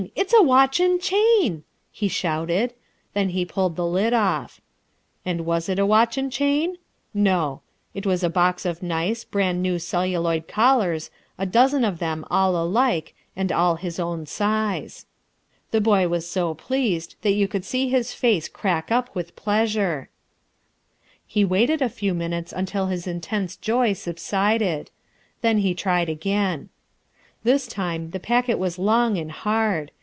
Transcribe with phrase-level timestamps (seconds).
[0.15, 2.73] It's a watch and chain!" he shouted.
[3.13, 4.59] Then he pulled the lid off.
[5.23, 6.77] And was it a watch and chain?
[7.13, 7.61] No.
[7.93, 12.57] It was a box of nice, brand new celluloid collars, a dozen of them all
[12.57, 15.05] alike and all his own size.
[15.69, 20.09] The boy was so pleased that you could see his face crack up with pleasure.
[21.27, 24.89] He waited a few minutes until his intense joy subsided.
[25.41, 26.69] Then he tried again.
[27.43, 29.89] This time the packet was long and hard.